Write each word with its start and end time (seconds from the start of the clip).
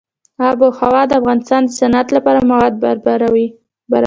آب 0.47 0.59
وهوا 0.63 1.01
د 1.07 1.11
افغانستان 1.21 1.61
د 1.65 1.71
صنعت 1.79 2.07
لپاره 2.15 2.47
مواد 2.51 2.73
برابروي. 2.83 3.47